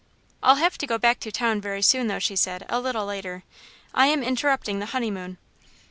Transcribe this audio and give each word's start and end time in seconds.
"I'll 0.41 0.55
have 0.55 0.79
to 0.79 0.87
go 0.87 0.97
back 0.97 1.19
to 1.19 1.31
town 1.31 1.61
very 1.61 1.83
soon, 1.83 2.07
though," 2.07 2.17
she 2.17 2.35
said, 2.35 2.65
a 2.69 2.79
little 2.79 3.05
later, 3.05 3.43
"I 3.93 4.07
am 4.07 4.23
interrupting 4.23 4.79
the 4.79 4.87
honeymoon." 4.97 5.37